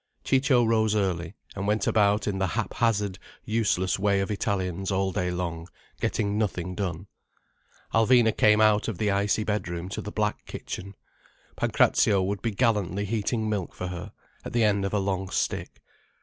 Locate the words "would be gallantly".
12.23-13.05